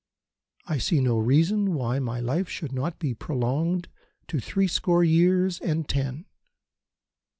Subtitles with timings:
[0.65, 3.87] I see no reason why my life should not be prolonged
[4.29, 6.25] to threescore years and ten.